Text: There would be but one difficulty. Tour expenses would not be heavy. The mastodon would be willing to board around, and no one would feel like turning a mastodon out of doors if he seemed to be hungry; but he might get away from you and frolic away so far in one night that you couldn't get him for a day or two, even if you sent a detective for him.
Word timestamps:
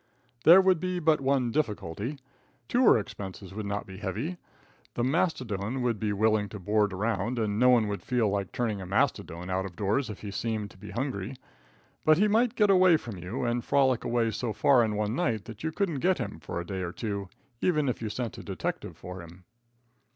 There 0.45 0.61
would 0.61 0.79
be 0.79 0.97
but 0.97 1.21
one 1.21 1.51
difficulty. 1.51 2.17
Tour 2.67 2.97
expenses 2.97 3.53
would 3.53 3.67
not 3.67 3.85
be 3.85 3.97
heavy. 3.97 4.37
The 4.95 5.03
mastodon 5.03 5.83
would 5.83 5.99
be 5.99 6.11
willing 6.11 6.49
to 6.49 6.59
board 6.59 6.91
around, 6.91 7.37
and 7.37 7.59
no 7.59 7.69
one 7.69 7.87
would 7.87 8.01
feel 8.01 8.27
like 8.27 8.51
turning 8.51 8.81
a 8.81 8.87
mastodon 8.87 9.51
out 9.51 9.63
of 9.63 9.75
doors 9.75 10.09
if 10.09 10.21
he 10.21 10.31
seemed 10.31 10.71
to 10.71 10.77
be 10.79 10.89
hungry; 10.89 11.35
but 12.03 12.17
he 12.17 12.27
might 12.27 12.55
get 12.55 12.71
away 12.71 12.97
from 12.97 13.17
you 13.19 13.43
and 13.43 13.63
frolic 13.63 14.03
away 14.03 14.31
so 14.31 14.53
far 14.53 14.83
in 14.83 14.95
one 14.95 15.15
night 15.15 15.45
that 15.45 15.63
you 15.63 15.71
couldn't 15.71 15.99
get 15.99 16.17
him 16.17 16.39
for 16.39 16.59
a 16.59 16.65
day 16.65 16.81
or 16.81 16.91
two, 16.91 17.29
even 17.61 17.87
if 17.87 18.01
you 18.01 18.09
sent 18.09 18.39
a 18.39 18.43
detective 18.43 18.97
for 18.97 19.21
him. 19.21 19.43